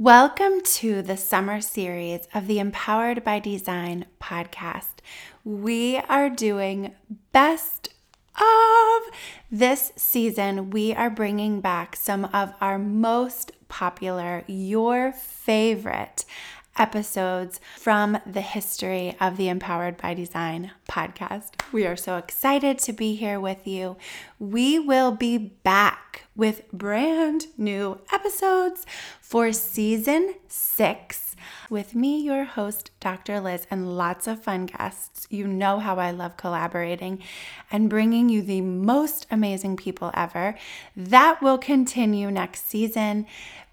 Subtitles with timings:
[0.00, 5.02] Welcome to the summer series of the Empowered by Design podcast.
[5.44, 6.92] We are doing
[7.32, 7.90] best
[8.34, 9.02] of
[9.50, 10.70] this season.
[10.70, 16.24] We are bringing back some of our most popular, your favorite
[16.78, 21.60] episodes from the history of the Empowered by Design podcast.
[21.72, 23.96] We are so excited to be here with you.
[24.38, 28.86] We will be back with brand new episodes
[29.20, 31.30] for season six
[31.68, 33.40] with me, your host, Dr.
[33.40, 35.26] Lyz, and lots of fun guests.
[35.30, 37.22] You know how I love collaborating
[37.70, 40.56] and bringing you the most amazing people ever.
[40.96, 43.26] That will continue next season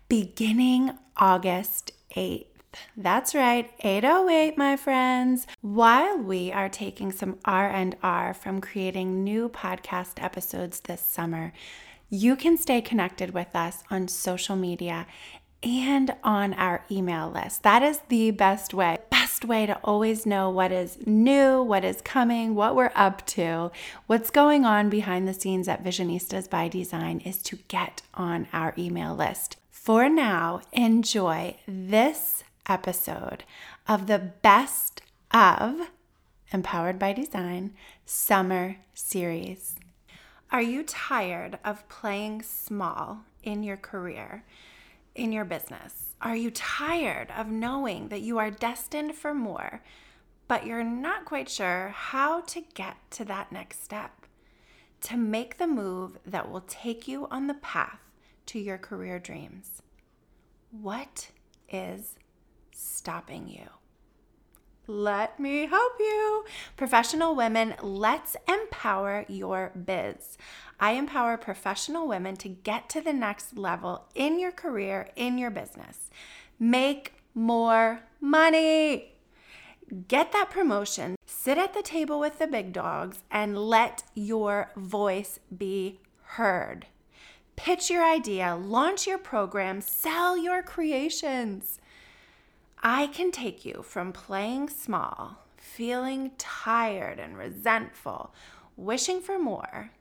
[0.07, 2.56] beginning August 8th.
[2.95, 5.47] That's right, 808 my friends.
[5.61, 11.53] While we are taking some R&R from creating new podcast episodes this summer,
[12.09, 15.07] you can stay connected with us on social media
[15.63, 17.63] and on our email list.
[17.63, 18.97] That is the best way.
[19.09, 23.71] Best way to always know what is new, what is coming, what we're up to,
[24.05, 28.73] what's going on behind the scenes at Visionistas by Design is to get on our
[28.77, 29.57] email list.
[29.69, 33.43] For now, enjoy this episode
[33.87, 35.01] of the best
[35.31, 35.89] of
[36.51, 37.73] Empowered by Design
[38.05, 39.75] Summer Series.
[40.51, 44.43] Are you tired of playing small in your career,
[45.15, 46.15] in your business?
[46.21, 49.81] Are you tired of knowing that you are destined for more,
[50.47, 54.25] but you're not quite sure how to get to that next step?
[55.01, 57.99] To make the move that will take you on the path
[58.47, 59.81] to your career dreams.
[60.71, 61.31] What
[61.69, 62.15] is
[62.77, 63.67] stopping you.
[64.85, 66.45] Let me help you.
[66.77, 70.37] Professional women, let's empower your biz.
[70.79, 75.49] I empower professional women to get to the next level in your career, in your
[75.49, 76.09] business.
[76.59, 79.15] Make more money.
[80.07, 85.39] Get that promotion, sit at the table with the big dogs, and let your voice
[85.55, 86.87] be heard.
[87.55, 91.79] Pitch your idea, launch your program, sell your creations.
[92.81, 98.33] I can take you from playing small, feeling tired and resentful,
[98.75, 99.91] wishing for more,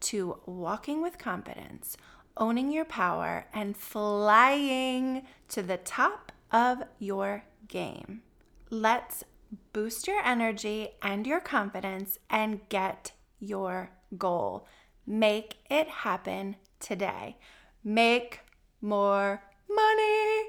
[0.00, 1.96] to walking with confidence,
[2.36, 8.22] owning your power, and flying to the top of your game.
[8.70, 9.24] Let's
[9.72, 14.66] boost your energy and your confidence and get your goal.
[15.06, 17.36] Make it happen today.
[17.84, 18.40] Make
[18.80, 20.44] more money.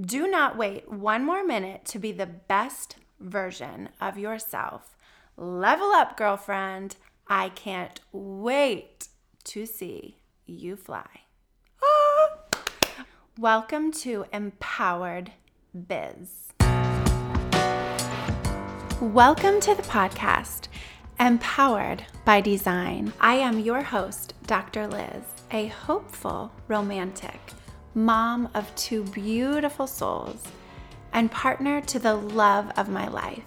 [0.00, 4.96] Do not wait one more minute to be the best version of yourself.
[5.36, 6.96] Level up, girlfriend.
[7.28, 9.08] I can't wait
[9.44, 10.16] to see
[10.46, 11.06] you fly.
[11.84, 13.04] Ah!
[13.36, 15.32] Welcome to Empowered
[15.74, 16.54] Biz.
[18.98, 20.68] Welcome to the podcast,
[21.20, 23.12] Empowered by Design.
[23.20, 24.88] I am your host, Dr.
[24.88, 27.38] Lyz, a hopeful romantic
[27.94, 30.42] mom of two beautiful souls,
[31.12, 33.44] and partner to the love of my life.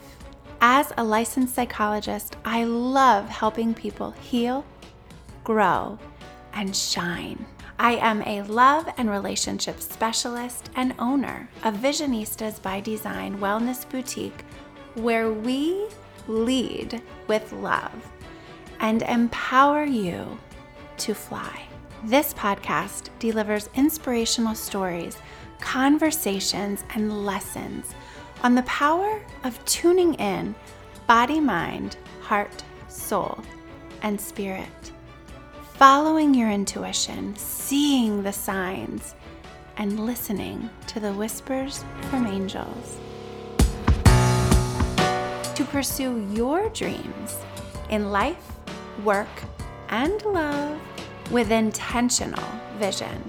[0.61, 4.65] As a licensed psychologist, I love helping people heal,
[5.43, 5.99] grow,
[6.53, 7.45] and shine.
[7.77, 14.45] I am a love and relationship specialist and owner of Visionistas by Design Wellness Boutique,
[14.95, 15.87] where we
[16.27, 17.93] lead with love
[18.79, 20.39] and empower you
[20.97, 21.63] to fly.
[22.03, 25.17] This podcast delivers inspirational stories,
[25.59, 27.95] conversations, and lessons
[28.43, 30.53] on the power of tuning in
[31.07, 33.39] body, mind, heart, soul,
[34.03, 34.91] and spirit.
[35.75, 39.15] Following your intuition, seeing the signs,
[39.77, 42.97] and listening to the whispers from angels.
[45.55, 47.37] To pursue your dreams
[47.89, 48.51] in life,
[49.03, 49.27] work,
[49.89, 50.79] and love
[51.31, 53.23] with intentional vision.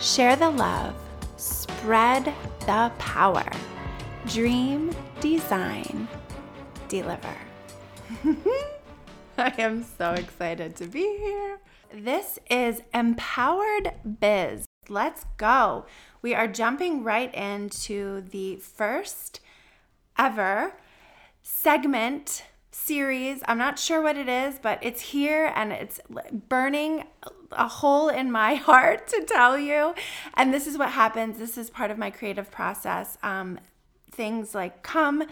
[0.00, 0.94] Share the love,
[1.36, 3.50] spread the power,
[4.26, 4.90] dream,
[5.20, 6.08] design,
[6.88, 7.36] deliver.
[9.38, 11.58] I am so excited to be here.
[11.92, 14.66] This is Empowered Biz.
[14.88, 15.86] Let's go.
[16.22, 19.40] We are jumping right into the first
[20.18, 20.74] ever
[21.42, 23.40] segment series.
[23.46, 26.00] I'm not sure what it is, but it's here and it's
[26.48, 27.04] burning
[27.52, 29.94] a hole in my heart to tell you.
[30.34, 31.38] And this is what happens.
[31.38, 33.18] This is part of my creative process.
[33.22, 33.58] Um,
[34.10, 35.24] things like come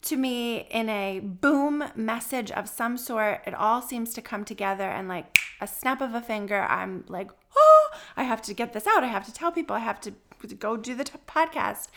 [0.00, 3.42] to me in a boom message of some sort.
[3.46, 7.30] It all seems to come together and like a snap of a finger, I'm like,
[7.56, 9.02] oh, I have to get this out.
[9.02, 9.74] I have to tell people.
[9.74, 10.12] I have to
[10.58, 11.88] go do the t- podcast.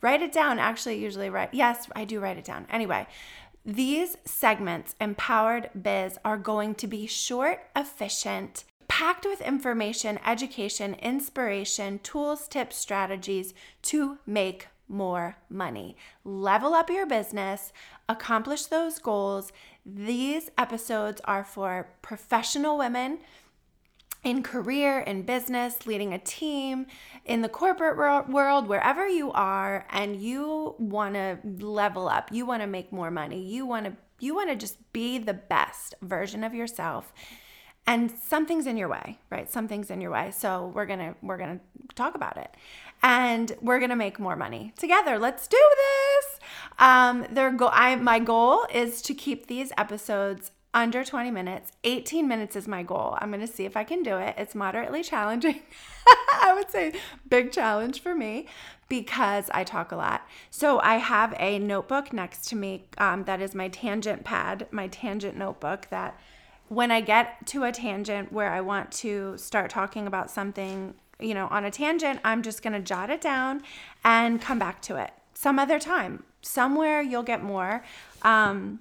[0.00, 0.58] Write it down.
[0.58, 1.52] Actually, usually write.
[1.52, 2.66] Yes, I do write it down.
[2.70, 3.06] Anyway,
[3.68, 11.98] these segments, Empowered Biz, are going to be short, efficient, packed with information, education, inspiration,
[11.98, 15.98] tools, tips, strategies to make more money.
[16.24, 17.70] Level up your business,
[18.08, 19.52] accomplish those goals.
[19.84, 23.18] These episodes are for professional women
[24.24, 26.86] in career, in business, leading a team,
[27.24, 32.62] in the corporate world, wherever you are, and you want to level up, you want
[32.62, 36.42] to make more money, you want to you want to just be the best version
[36.42, 37.12] of yourself.
[37.86, 39.50] And something's in your way, right?
[39.50, 40.30] Something's in your way.
[40.30, 41.60] So we're gonna we're gonna
[41.94, 42.54] talk about it,
[43.02, 45.18] and we're gonna make more money together.
[45.18, 46.40] Let's do this.
[46.78, 47.70] Um, their go.
[47.72, 51.72] I my goal is to keep these episodes under 20 minutes.
[51.84, 53.16] 18 minutes is my goal.
[53.20, 54.34] I'm going to see if I can do it.
[54.36, 55.62] It's moderately challenging.
[56.42, 56.92] I would say
[57.28, 58.46] big challenge for me
[58.88, 60.26] because I talk a lot.
[60.50, 64.88] So I have a notebook next to me um, that is my tangent pad, my
[64.88, 66.18] tangent notebook that
[66.68, 71.34] when I get to a tangent where I want to start talking about something, you
[71.34, 73.62] know, on a tangent, I'm just going to jot it down
[74.04, 76.24] and come back to it some other time.
[76.42, 77.84] Somewhere you'll get more.
[78.22, 78.80] Um,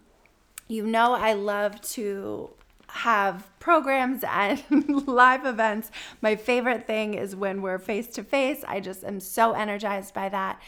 [0.68, 2.50] you know, I love to
[2.88, 4.64] have programs and
[5.08, 5.92] live events.
[6.22, 8.64] My favorite thing is when we're face to face.
[8.68, 10.62] I just am so energized by that.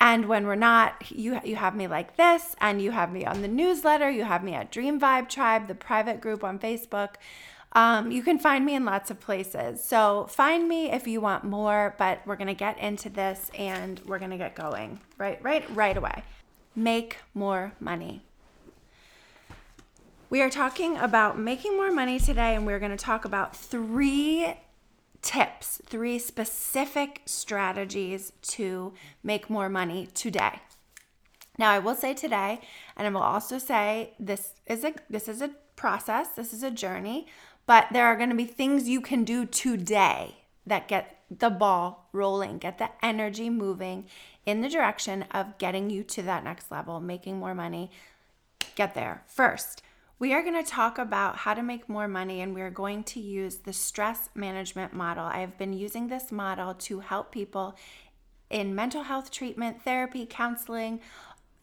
[0.00, 3.42] And when we're not, you you have me like this, and you have me on
[3.42, 4.10] the newsletter.
[4.10, 7.14] You have me at Dream Vibe Tribe, the private group on Facebook.
[7.72, 9.82] Um, you can find me in lots of places.
[9.82, 11.94] So find me if you want more.
[11.96, 16.24] But we're gonna get into this, and we're gonna get going right, right, right away.
[16.74, 18.24] Make more money.
[20.34, 24.56] We are talking about making more money today, and we're going to talk about three
[25.22, 30.58] tips, three specific strategies to make more money today.
[31.56, 32.60] Now, I will say today,
[32.96, 36.70] and I will also say this is a this is a process, this is a
[36.72, 37.28] journey,
[37.64, 42.08] but there are going to be things you can do today that get the ball
[42.12, 44.06] rolling, get the energy moving
[44.44, 47.88] in the direction of getting you to that next level, making more money.
[48.74, 49.22] Get there.
[49.28, 49.80] First,
[50.18, 53.02] we are going to talk about how to make more money, and we are going
[53.04, 55.24] to use the stress management model.
[55.24, 57.76] I have been using this model to help people
[58.50, 61.00] in mental health treatment, therapy, counseling,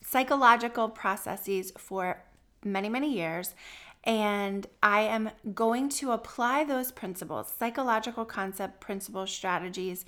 [0.01, 2.23] psychological processes for
[2.63, 3.55] many, many years.
[4.03, 10.05] And I am going to apply those principles, psychological concept, principles, strategies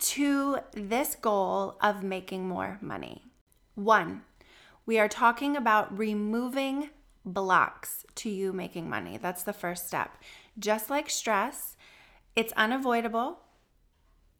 [0.00, 3.22] to this goal of making more money.
[3.74, 4.22] One,
[4.86, 6.90] we are talking about removing
[7.32, 9.16] blocks to you making money.
[9.16, 10.16] That's the first step.
[10.58, 11.76] Just like stress,
[12.34, 13.40] it's unavoidable.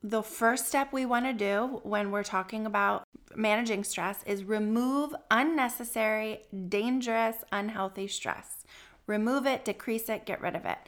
[0.03, 3.05] The first step we want to do when we're talking about
[3.35, 8.65] managing stress is remove unnecessary, dangerous, unhealthy stress.
[9.07, 10.79] Remove it, decrease it, get rid of it.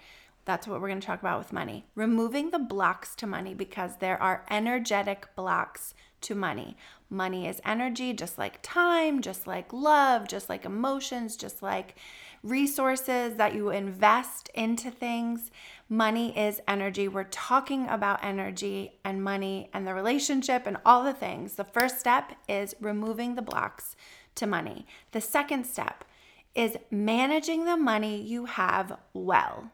[0.44, 1.87] That's what we're going to talk about with money.
[1.94, 6.76] Removing the blocks to money because there are energetic blocks to money.
[7.08, 11.96] Money is energy, just like time, just like love, just like emotions, just like
[12.43, 15.50] resources that you invest into things.
[15.88, 17.08] Money is energy.
[17.08, 21.55] We're talking about energy and money and the relationship and all the things.
[21.55, 23.97] The first step is removing the blocks
[24.37, 24.87] to money.
[25.12, 26.04] The second step
[26.54, 29.71] is managing the money you have well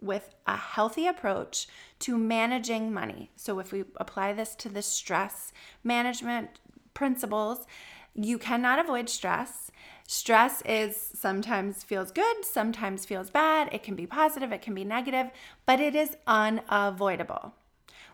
[0.00, 1.66] with a healthy approach
[2.00, 3.30] to managing money.
[3.36, 5.52] So, if we apply this to the stress
[5.82, 6.60] management
[6.94, 7.66] principles,
[8.14, 9.70] you cannot avoid stress.
[10.06, 13.68] Stress is sometimes feels good, sometimes feels bad.
[13.72, 15.30] It can be positive, it can be negative,
[15.66, 17.54] but it is unavoidable.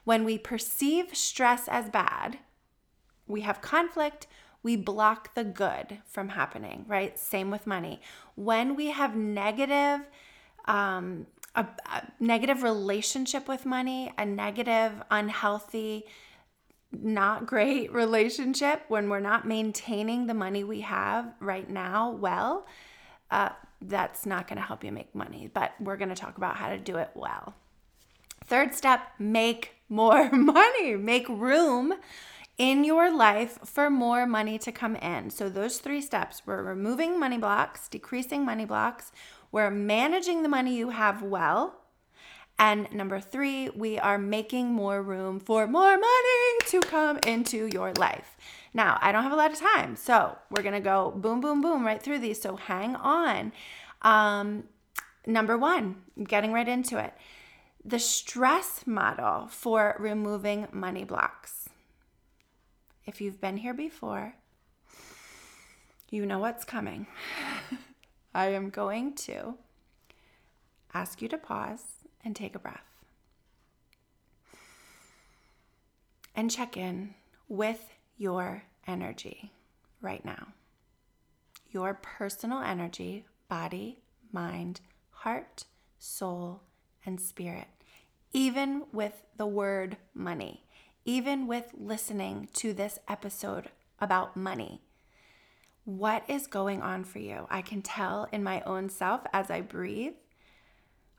[0.05, 2.39] When we perceive stress as bad,
[3.27, 4.27] we have conflict,
[4.63, 7.19] we block the good from happening, right?
[7.19, 8.01] Same with money.
[8.35, 10.01] When we have negative
[10.67, 16.05] um, a, a negative relationship with money, a negative, unhealthy,
[16.93, 22.67] not great relationship when we're not maintaining the money we have right now well,
[23.31, 25.51] uh, that's not going to help you make money.
[25.53, 27.55] But we're going to talk about how to do it well.
[28.47, 31.95] Third step make more money, make room
[32.57, 35.31] in your life for more money to come in.
[35.31, 39.13] So, those three steps we're removing money blocks, decreasing money blocks,
[39.55, 41.77] we're managing the money you have well.
[42.59, 47.93] And number three, we are making more room for more money to come into your
[47.93, 48.37] life.
[48.75, 51.87] Now, I don't have a lot of time, so we're gonna go boom, boom, boom
[51.87, 52.43] right through these.
[52.43, 53.53] So hang on.
[54.03, 54.65] Um,
[55.25, 57.15] number one, getting right into it.
[57.85, 61.69] the stress model for removing money blocks.
[63.07, 64.35] If you've been here before,
[66.11, 67.07] you know what's coming.
[68.35, 69.55] I am going to
[70.93, 71.85] ask you to pause
[72.25, 72.95] and take a breath
[76.35, 77.15] and check in
[77.49, 79.53] with your energy
[80.01, 80.49] right now.
[81.71, 84.01] Your personal energy, body,
[84.33, 85.65] mind, heart,
[85.99, 86.63] soul,
[87.07, 87.69] and spirit.
[88.33, 90.65] Even with the word money,
[91.05, 94.81] even with listening to this episode about money.
[95.85, 97.47] What is going on for you?
[97.51, 100.15] I can tell in my own self as I breathe.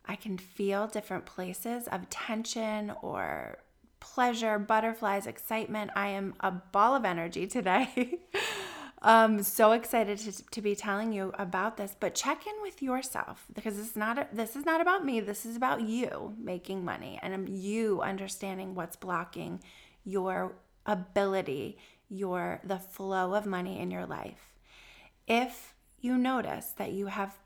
[0.05, 3.59] I can feel different places of tension or
[3.99, 5.91] pleasure, butterflies, excitement.
[5.95, 8.19] I am a ball of energy today.
[9.01, 13.45] um so excited to, to be telling you about this but check in with yourself
[13.53, 17.19] because is not a, this is not about me this is about you making money
[17.21, 19.61] and you understanding what's blocking
[20.05, 20.55] your
[20.85, 21.77] ability
[22.09, 24.54] your the flow of money in your life
[25.27, 27.37] if you notice that you have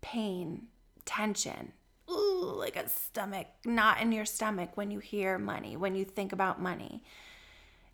[0.00, 0.66] pain
[1.04, 1.72] tension
[2.10, 6.32] ooh, like a stomach knot in your stomach when you hear money when you think
[6.32, 7.02] about money.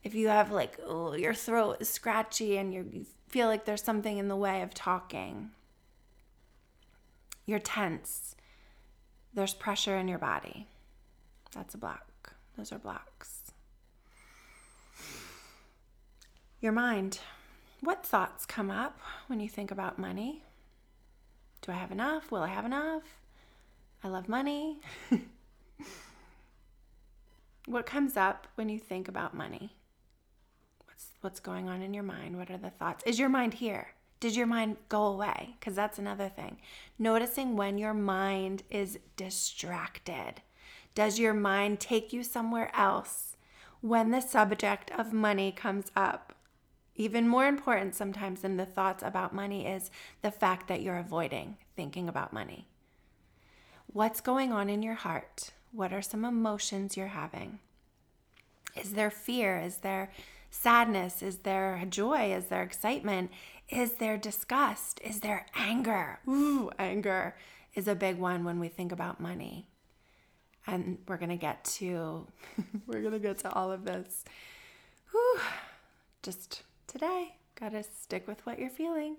[0.03, 4.19] If you have like oh your throat is scratchy and you feel like there's something
[4.19, 5.51] in the way of talking
[7.45, 8.37] you're tense
[9.37, 10.67] there's pressure in your body.
[11.53, 12.33] That's a block.
[12.57, 13.53] Those are blocks.
[16.59, 17.21] Your mind
[17.81, 20.43] what thoughts come up when you think about money?
[21.63, 22.31] Do i have enough?
[22.31, 23.03] Will i have enough?
[24.05, 24.81] I love money.
[27.67, 29.75] What comes up when you think about money?
[30.85, 32.37] What's what's going on in your mind?
[32.37, 33.03] What are the thoughts?
[33.05, 33.89] Is your mind here?
[34.21, 35.57] Did your mind go away?
[35.59, 36.59] Because that's another thing.
[36.97, 40.35] Noticing when your mind is distracted.
[40.95, 43.37] Does your mind take you somewhere else?
[43.81, 46.36] When the subject of money comes up
[46.97, 49.91] even more important sometimes than the thoughts about money is
[50.23, 52.67] the fact that you're avoiding thinking about money
[53.87, 57.59] what's going on in your heart what are some emotions you're having
[58.75, 60.11] is there fear is there
[60.51, 61.23] sadness?
[61.23, 62.33] Is there joy?
[62.33, 63.31] Is there excitement?
[63.69, 65.01] Is there disgust?
[65.05, 66.19] Is there anger?
[66.29, 67.37] Ooh, anger
[67.75, 69.69] is a big one when we think about money.
[70.67, 72.27] And we're going to get to
[72.87, 74.25] we're going to get to all of this.
[75.11, 75.41] Whew.
[76.23, 76.63] Just
[76.99, 79.17] today, got to stick with what you're feeling.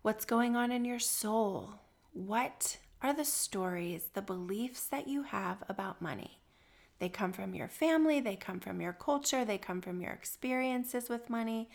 [0.00, 1.74] What's going on in your soul?
[2.14, 6.38] What are the stories, the beliefs that you have about money?
[6.98, 11.10] They come from your family, they come from your culture, they come from your experiences
[11.10, 11.68] with money.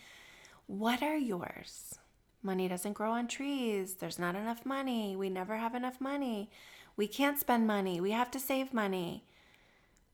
[0.66, 2.00] What are yours?
[2.42, 3.94] Money doesn't grow on trees.
[3.94, 5.14] There's not enough money.
[5.14, 6.50] We never have enough money.
[6.96, 8.00] We can't spend money.
[8.00, 9.24] We have to save money.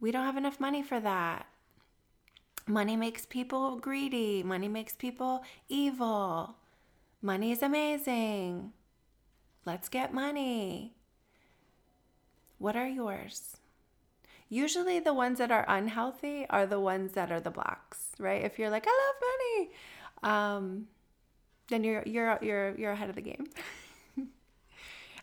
[0.00, 1.47] We don't have enough money for that.
[2.69, 4.43] Money makes people greedy.
[4.43, 6.57] Money makes people evil.
[7.21, 8.73] Money is amazing.
[9.65, 10.95] Let's get money.
[12.59, 13.57] What are yours?
[14.49, 18.45] usually the ones that are unhealthy are the ones that are the blocks, right?
[18.45, 19.71] If you're like, I love money,
[20.35, 20.87] um,
[21.69, 23.47] then you're you're you're you're ahead of the game.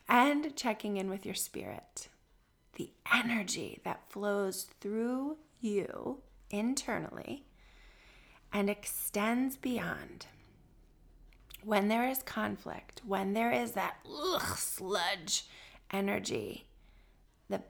[0.09, 2.09] and checking in with your spirit,
[2.75, 7.45] the energy that flows through you internally
[8.51, 10.27] and extends beyond.
[11.63, 15.45] When there is conflict, when there is that ugh, sludge
[15.91, 16.67] energy
[17.49, 17.61] the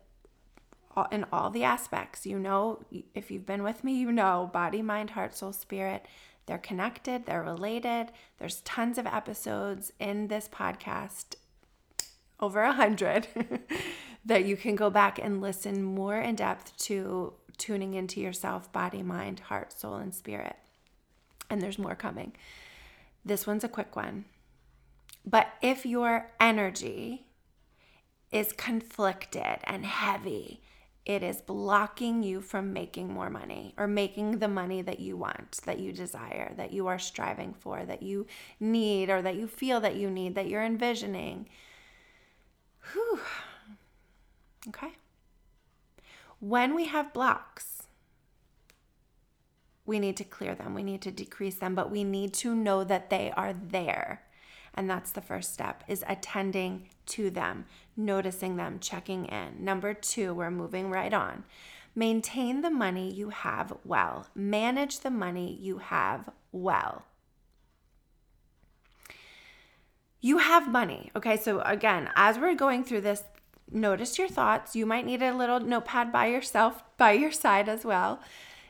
[1.12, 2.26] in all the aspects.
[2.26, 6.06] You know, if you've been with me, you know body, mind, heart, soul, spirit.
[6.46, 8.12] They're connected, they're related.
[8.38, 11.36] There's tons of episodes in this podcast,
[12.40, 13.28] over a hundred,
[14.26, 19.04] that you can go back and listen more in depth to tuning into yourself, body,
[19.04, 20.56] mind, heart, soul, and spirit.
[21.50, 22.34] And there's more coming.
[23.24, 24.26] This one's a quick one.
[25.26, 27.26] But if your energy
[28.32, 30.62] is conflicted and heavy
[31.06, 35.60] it is blocking you from making more money or making the money that you want,
[35.66, 38.26] that you desire, that you are striving for, that you
[38.60, 41.48] need, or that you feel that you need, that you're envisioning.
[42.92, 43.20] Whew.
[44.70, 44.94] Okay.
[46.40, 47.84] When we have blocks,
[49.86, 52.84] we need to clear them, we need to decrease them, but we need to know
[52.84, 54.24] that they are there.
[54.74, 57.66] And that's the first step is attending to them,
[57.96, 59.64] noticing them, checking in.
[59.64, 61.46] Number 2, we're moving right on.
[61.96, 64.28] Maintain the money you have well.
[64.36, 67.06] Manage the money you have well.
[70.20, 71.12] You have money.
[71.16, 73.24] Okay, so again, as we're going through this
[73.72, 74.76] notice your thoughts.
[74.76, 78.20] You might need a little notepad by yourself, by your side as well.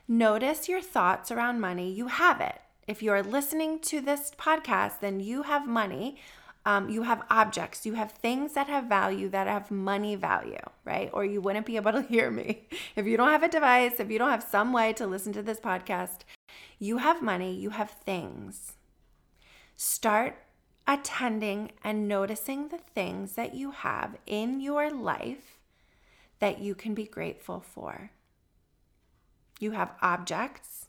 [0.07, 1.91] Notice your thoughts around money.
[1.91, 2.61] You have it.
[2.87, 6.17] If you're listening to this podcast, then you have money.
[6.67, 11.11] Um, you have objects, you have things that have value that have money value, right?
[11.13, 12.67] Or you wouldn't be able to hear me.
[12.95, 15.43] If you don't have a device, if you don't have some way to listen to
[15.43, 16.21] this podcast,
[16.79, 18.73] you have money, you have things.
[19.75, 20.37] Start
[20.87, 25.57] attending and noticing the things that you have in your life
[26.39, 28.11] that you can be grateful for.
[29.59, 30.87] You have objects,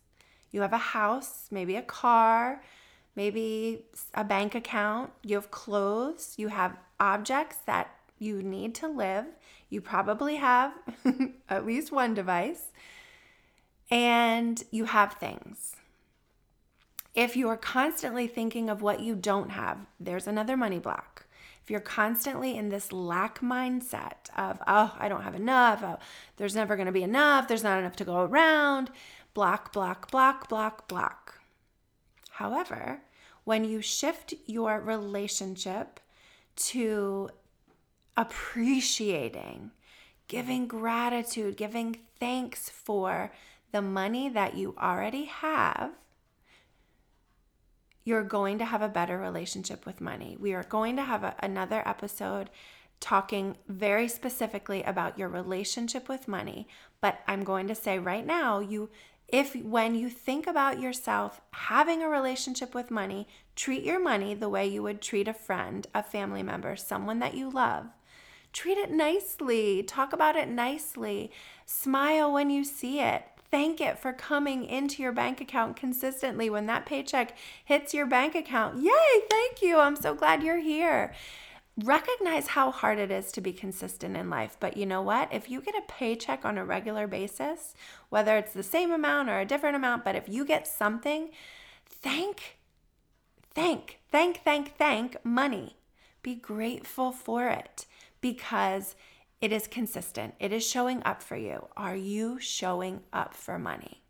[0.50, 2.62] you have a house, maybe a car,
[3.14, 3.84] maybe
[4.14, 9.26] a bank account, you have clothes, you have objects that you need to live.
[9.68, 10.72] You probably have
[11.48, 12.72] at least one device,
[13.90, 15.76] and you have things.
[17.16, 21.24] If you are constantly thinking of what you don't have, there's another money block.
[21.62, 25.98] If you're constantly in this lack mindset of, oh, I don't have enough, oh,
[26.36, 28.90] there's never going to be enough, there's not enough to go around,
[29.32, 31.40] block, block, block, block, block.
[32.32, 33.00] However,
[33.44, 36.00] when you shift your relationship
[36.56, 37.30] to
[38.14, 39.70] appreciating,
[40.28, 43.32] giving gratitude, giving thanks for
[43.72, 45.92] the money that you already have,
[48.06, 50.36] you're going to have a better relationship with money.
[50.38, 52.50] We are going to have a, another episode
[53.00, 56.68] talking very specifically about your relationship with money,
[57.00, 58.90] but I'm going to say right now, you
[59.28, 64.48] if when you think about yourself having a relationship with money, treat your money the
[64.48, 67.86] way you would treat a friend, a family member, someone that you love.
[68.52, 71.32] Treat it nicely, talk about it nicely,
[71.66, 76.50] smile when you see it, thank it for coming into your bank account consistently.
[76.50, 79.78] When that paycheck hits your bank account, yay, thank you.
[79.78, 81.14] I'm so glad you're here.
[81.82, 84.56] Recognize how hard it is to be consistent in life.
[84.58, 85.32] But you know what?
[85.32, 87.74] If you get a paycheck on a regular basis,
[88.08, 91.28] whether it's the same amount or a different amount, but if you get something,
[91.84, 92.56] thank,
[93.54, 95.76] thank, thank, thank, thank money.
[96.22, 97.86] Be grateful for it
[98.20, 98.96] because
[99.40, 100.34] it is consistent.
[100.40, 101.68] It is showing up for you.
[101.76, 104.02] Are you showing up for money?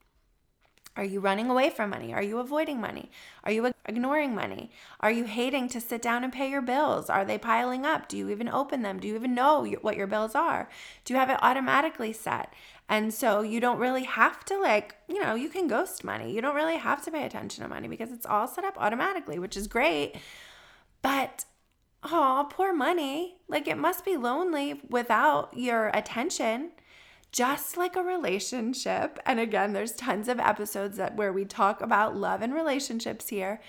[0.97, 2.15] Are you running away from money?
[2.15, 3.11] Are you avoiding money?
[3.45, 4.71] Are you ignoring money?
[5.01, 7.11] Are you hating to sit down and pay your bills?
[7.11, 8.09] Are they piling up?
[8.09, 8.99] Do you even open them?
[8.99, 10.71] Do you even know what your bills are?
[11.05, 12.55] Do you have it automatically set?
[12.89, 16.33] And so you don't really have to, like, you know, you can ghost money.
[16.33, 19.39] You don't really have to pay attention to money because it's all set up automatically,
[19.39, 20.15] which is great.
[21.03, 21.45] But
[22.11, 23.37] oh, poor money.
[23.49, 26.73] Like it must be lonely without your attention.
[27.33, 29.19] Just like a relationship.
[29.27, 33.61] And again, there's tons of episodes that where we talk about love and relationships here.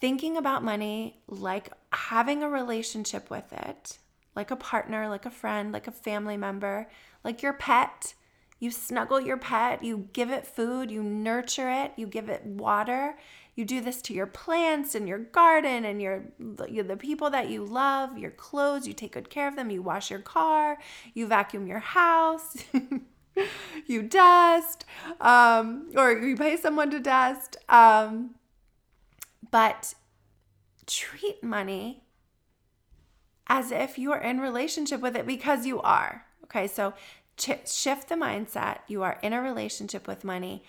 [0.00, 3.98] Thinking about money like having a relationship with it,
[4.34, 6.88] like a partner, like a friend, like a family member,
[7.22, 8.14] like your pet.
[8.58, 13.16] You snuggle your pet, you give it food, you nurture it, you give it water,
[13.54, 17.64] you do this to your plants and your garden and your the people that you
[17.64, 20.78] love, your clothes, you take good care of them, you wash your car,
[21.14, 22.56] you vacuum your house.
[23.86, 24.84] you dust,
[25.20, 27.56] um, or you pay someone to dust.
[27.68, 28.34] Um,
[29.50, 29.94] but
[30.86, 32.02] treat money
[33.46, 36.26] as if you are in relationship with it because you are.
[36.44, 36.94] Okay, so
[37.36, 38.78] ch- shift the mindset.
[38.88, 40.62] You are in a relationship with money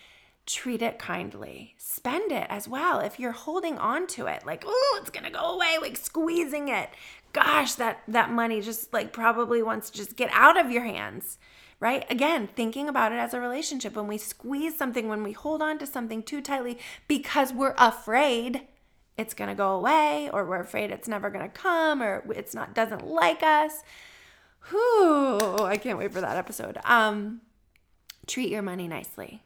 [0.52, 1.76] treat it kindly.
[1.78, 3.00] Spend it as well.
[3.00, 6.90] If you're holding on to it, like, oh, it's gonna go away, like squeezing it.
[7.34, 11.38] Gosh, that that money just like probably wants to just get out of your hands.
[11.80, 12.06] Right?
[12.12, 13.96] Again, thinking about it as a relationship.
[13.96, 18.62] When we squeeze something, when we hold on to something too tightly because we're afraid
[19.18, 23.06] it's to go away or we're afraid it's never to come or it's not doesn't
[23.06, 23.84] like us.
[24.70, 26.78] Whew, I can't wait for that episode.
[26.84, 27.42] Um
[28.28, 29.42] treat your money nicely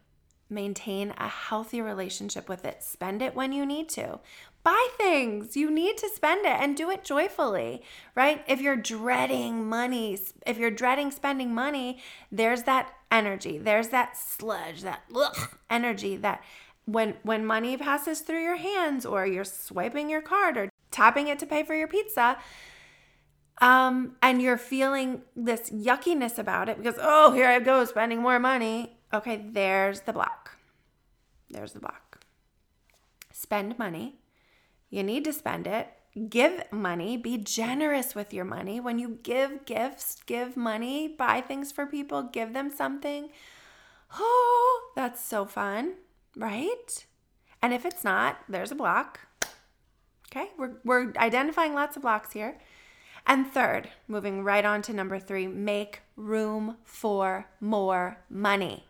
[0.49, 2.84] maintain a healthy relationship with it.
[2.84, 4.19] Spend it when you need to.
[4.63, 5.55] Buy things.
[5.55, 7.84] You need to spend it and do it joyfully,
[8.15, 8.43] right?
[8.47, 11.99] If you're dreading money, if you're dreading spending money,
[12.31, 13.58] there's that energy.
[13.60, 16.43] There's that sludge, that ugh, energy that
[16.86, 21.38] when when money passes through your hands or you're swiping your card or tapping it
[21.39, 22.38] to pay for your pizza,
[23.62, 28.39] um, and you're feeling this yuckiness about it because, oh, here I go spending more
[28.39, 28.94] money.
[29.15, 30.58] Okay, there's the block.
[31.49, 32.19] There's the block.
[33.32, 34.15] Spend money.
[34.89, 35.88] You need to spend it.
[36.30, 37.15] Give money.
[37.15, 38.82] Be generous with your money.
[38.82, 43.30] When you give gifts, give money, buy things for people, give them something.
[44.19, 45.93] Oh, that's so fun,
[46.36, 47.06] right?
[47.62, 49.21] And if it's not, there's a block.
[50.30, 52.60] Okay, we're, we're identifying lots of blocks here.
[53.25, 58.84] And third, moving right on to number three, make room for more money.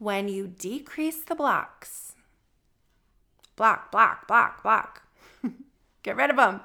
[0.00, 2.14] When you decrease the blocks,
[3.54, 5.02] block, block, block, block,
[6.02, 6.62] get rid of them.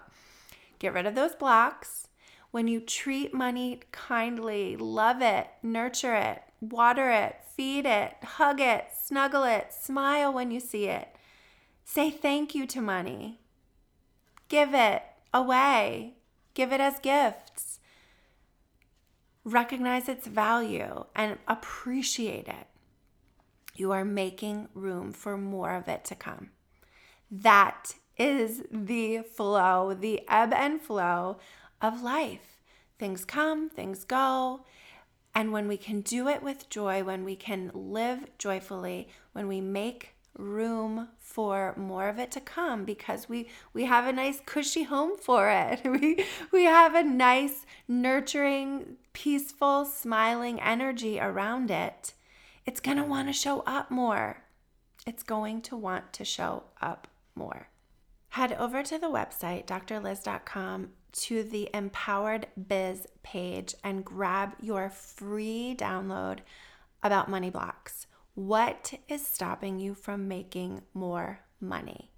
[0.80, 2.08] Get rid of those blocks.
[2.52, 8.86] When you treat money kindly, love it, nurture it, water it, feed it, hug it,
[9.04, 11.10] snuggle it, smile when you see it.
[11.84, 13.42] Say thank you to money.
[14.48, 16.14] Give it away.
[16.54, 17.82] Give it as gifts.
[19.44, 22.68] Recognize its value and appreciate it.
[23.76, 26.52] You are making room for more of it to come.
[27.30, 31.38] That is the flow, the ebb and flow
[31.82, 32.58] of life.
[32.98, 34.62] Things come, things go.
[35.34, 39.60] And when we can do it with joy, when we can live joyfully, when we
[39.60, 44.84] make room for more of it to come because we we have a nice cushy
[44.84, 45.82] home for it.
[45.86, 52.14] We we have a nice nurturing, peaceful, smiling energy around it.
[52.66, 54.44] It's going to want to show up more.
[55.06, 57.70] It's going to want to show up more.
[58.30, 65.76] Head over to the website drlyz.com to the Empowered Biz page and grab your free
[65.78, 66.40] download
[67.04, 72.12] about money blocks what is stopping you from making more money?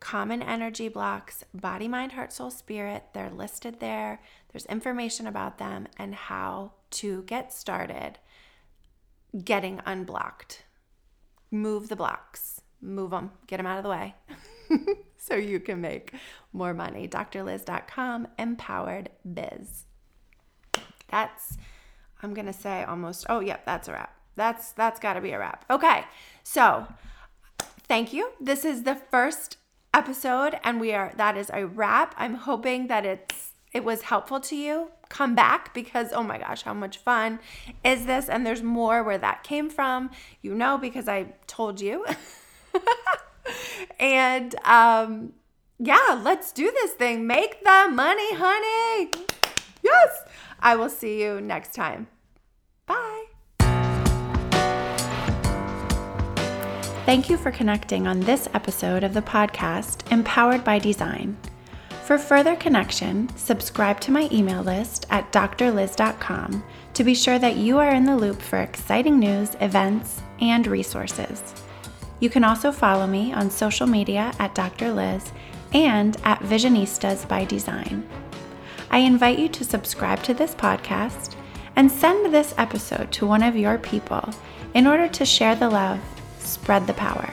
[0.00, 4.22] Common energy blocks, body, mind, heart, soul, spirit, they're listed there.
[4.50, 8.18] There's information about them and how to get started
[9.44, 10.64] getting unblocked.
[11.50, 14.14] Move the blocks, move them, get them out of the way
[15.18, 16.12] so you can make
[16.52, 17.06] more money.
[17.06, 19.84] drlyz.com, empowered biz.
[21.10, 21.58] That's,
[22.22, 24.16] I'm going to say almost, oh, yep, that's a wrap.
[24.34, 25.64] That's that's got to be a wrap.
[25.70, 26.04] Okay.
[26.42, 26.86] So,
[27.86, 28.30] thank you.
[28.40, 29.58] This is the first
[29.94, 32.14] episode and we are that is a wrap.
[32.16, 34.90] I'm hoping that it's it was helpful to you.
[35.12, 37.38] Come back because oh my gosh, how much fun
[37.84, 38.30] is this?
[38.30, 40.10] And there's more where that came from.
[40.40, 42.06] You know because I told you.
[44.00, 45.34] and um
[45.78, 47.26] yeah, let's do this thing.
[47.26, 49.10] Make the money, honey.
[49.82, 50.08] Yes.
[50.60, 52.06] I will see you next time.
[52.86, 53.24] Bye.
[57.04, 61.36] Thank you for connecting on this episode of the podcast, Empowered by Design.
[62.04, 67.78] For further connection, subscribe to my email list at drlyz.com to be sure that you
[67.78, 71.54] are in the loop for exciting news, events, and resources.
[72.18, 74.86] You can also follow me on social media at Dr.
[74.86, 75.30] Lyz
[75.72, 78.06] and at Visionistas by Design.
[78.90, 81.36] I invite you to subscribe to this podcast
[81.76, 84.28] and send this episode to one of your people
[84.74, 86.00] in order to share the love
[86.38, 87.32] spread the power.